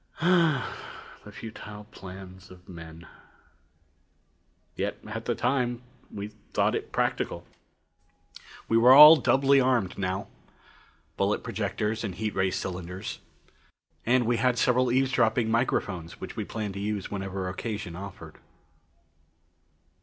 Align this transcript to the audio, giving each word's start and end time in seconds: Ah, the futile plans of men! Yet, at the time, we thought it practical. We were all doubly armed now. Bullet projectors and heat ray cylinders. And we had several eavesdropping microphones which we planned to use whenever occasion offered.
Ah, 0.19 0.75
the 1.23 1.31
futile 1.31 1.83
plans 1.91 2.49
of 2.49 2.67
men! 2.67 3.05
Yet, 4.75 4.97
at 5.05 5.25
the 5.25 5.35
time, 5.35 5.83
we 6.09 6.29
thought 6.53 6.73
it 6.73 6.91
practical. 6.91 7.45
We 8.67 8.77
were 8.79 8.93
all 8.93 9.15
doubly 9.17 9.61
armed 9.61 9.99
now. 9.99 10.27
Bullet 11.17 11.43
projectors 11.43 12.03
and 12.03 12.15
heat 12.15 12.33
ray 12.33 12.49
cylinders. 12.49 13.19
And 14.03 14.25
we 14.25 14.37
had 14.37 14.57
several 14.57 14.91
eavesdropping 14.91 15.51
microphones 15.51 16.19
which 16.19 16.35
we 16.35 16.45
planned 16.45 16.73
to 16.73 16.79
use 16.79 17.11
whenever 17.11 17.47
occasion 17.47 17.95
offered. 17.95 18.39